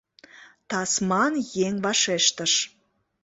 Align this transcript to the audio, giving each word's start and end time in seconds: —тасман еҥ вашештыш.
—тасман 0.69 1.33
еҥ 1.65 1.73
вашештыш. 1.85 2.53